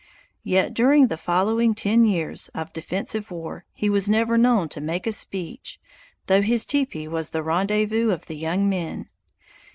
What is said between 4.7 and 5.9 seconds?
make a speech,